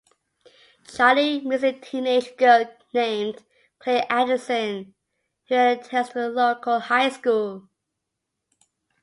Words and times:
Charlie 0.91 1.41
meets 1.41 1.61
a 1.61 1.73
teenage 1.73 2.35
girl 2.35 2.65
named 2.91 3.43
Claire 3.77 4.07
Addison, 4.09 4.95
who 5.47 5.53
attends 5.53 6.15
a 6.15 6.27
local 6.27 6.79
high 6.79 7.09
school. 7.09 7.69